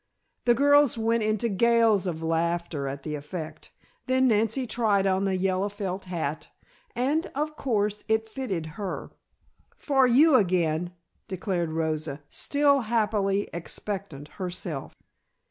The 0.45 0.55
girls 0.55 0.97
went 0.97 1.21
into 1.21 1.47
gales 1.47 2.07
of 2.07 2.23
laughter 2.23 2.87
at 2.87 3.03
the 3.03 3.13
effect. 3.13 3.71
Then 4.07 4.27
Nancy 4.29 4.65
tried 4.65 5.05
on 5.05 5.25
the 5.25 5.35
yellow 5.35 5.69
felt 5.69 6.05
hat, 6.05 6.49
and, 6.95 7.27
of 7.35 7.55
course, 7.55 8.03
it 8.07 8.27
fitted 8.27 8.65
her. 8.81 9.11
"For 9.77 10.07
you 10.07 10.33
again," 10.37 10.95
declared 11.27 11.73
Rosa, 11.73 12.23
still 12.29 12.79
happily 12.79 13.47
expectant 13.53 14.27
herself. 14.41 14.95